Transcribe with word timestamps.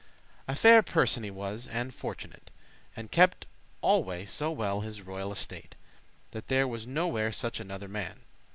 A 0.47 0.55
fair 0.55 0.81
person 0.81 1.21
he 1.21 1.29
was, 1.29 1.67
and 1.67 1.93
fortunate, 1.93 2.49
And 2.95 3.11
kept 3.11 3.45
alway 3.83 4.25
so 4.25 4.49
well 4.51 4.81
his 4.81 5.03
royal 5.03 5.31
estate, 5.31 5.75
That 6.31 6.47
there 6.47 6.67
was 6.67 6.87
nowhere 6.87 7.31
such 7.31 7.59
another 7.59 7.87
man. 7.87 8.21